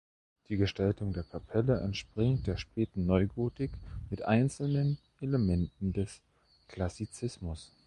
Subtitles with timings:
[0.49, 3.69] Die Gestaltung der Kapelle entspringt der späten Neugotik
[4.09, 6.21] mit einzelnen Elementen des
[6.69, 7.71] Klassizismus.